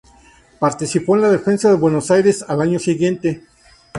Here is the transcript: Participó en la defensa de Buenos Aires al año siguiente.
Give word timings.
Participó 0.59 1.15
en 1.15 1.21
la 1.21 1.29
defensa 1.29 1.69
de 1.69 1.75
Buenos 1.75 2.09
Aires 2.09 2.43
al 2.47 2.61
año 2.61 2.79
siguiente. 2.79 3.43